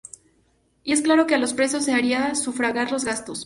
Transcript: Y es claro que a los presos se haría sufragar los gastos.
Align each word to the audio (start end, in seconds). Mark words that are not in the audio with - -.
Y 0.83 0.93
es 0.93 1.03
claro 1.03 1.27
que 1.27 1.35
a 1.35 1.37
los 1.37 1.53
presos 1.53 1.85
se 1.85 1.93
haría 1.93 2.33
sufragar 2.33 2.91
los 2.91 3.05
gastos. 3.05 3.39